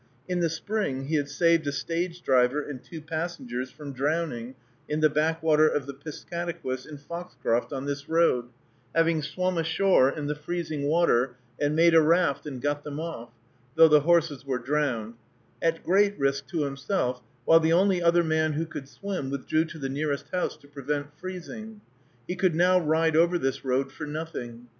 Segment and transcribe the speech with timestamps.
[0.27, 4.55] In the spring, he had saved a stage driver and two passengers from drowning
[4.89, 8.47] in the backwater of the Piscataquis in Foxcroft on this road,
[8.95, 13.29] having swum ashore in the freezing water and made a raft and got them off,
[13.75, 15.17] though the horses were drowned,
[15.61, 19.77] at great risk to himself, while the only other man who could swim withdrew to
[19.77, 21.79] the nearest house to prevent freezing.
[22.27, 24.65] He could now ride over this road for nothing.